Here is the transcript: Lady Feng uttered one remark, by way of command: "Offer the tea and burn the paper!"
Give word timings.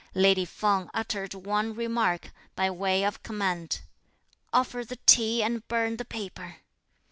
Lady 0.15 0.45
Feng 0.45 0.89
uttered 0.95 1.35
one 1.35 1.75
remark, 1.75 2.31
by 2.55 2.71
way 2.71 3.03
of 3.05 3.21
command: 3.21 3.81
"Offer 4.51 4.83
the 4.83 4.97
tea 5.05 5.43
and 5.43 5.67
burn 5.67 5.97
the 5.97 6.05
paper!" 6.05 6.55